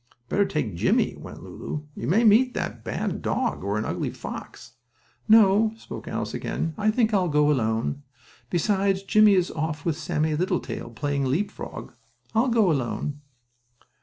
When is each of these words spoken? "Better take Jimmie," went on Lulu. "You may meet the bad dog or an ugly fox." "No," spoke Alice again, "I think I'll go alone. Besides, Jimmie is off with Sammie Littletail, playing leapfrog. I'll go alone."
"Better 0.29 0.45
take 0.45 0.73
Jimmie," 0.73 1.15
went 1.15 1.37
on 1.37 1.43
Lulu. 1.43 1.83
"You 1.95 2.07
may 2.07 2.23
meet 2.23 2.55
the 2.55 2.75
bad 2.83 3.21
dog 3.21 3.63
or 3.63 3.77
an 3.77 3.85
ugly 3.85 4.09
fox." 4.09 4.71
"No," 5.29 5.73
spoke 5.77 6.07
Alice 6.07 6.33
again, 6.33 6.73
"I 6.75 6.89
think 6.89 7.13
I'll 7.13 7.29
go 7.29 7.51
alone. 7.51 8.01
Besides, 8.49 9.03
Jimmie 9.03 9.35
is 9.35 9.51
off 9.51 9.85
with 9.85 9.99
Sammie 9.99 10.33
Littletail, 10.35 10.89
playing 10.95 11.25
leapfrog. 11.25 11.93
I'll 12.33 12.47
go 12.47 12.71
alone." 12.71 13.21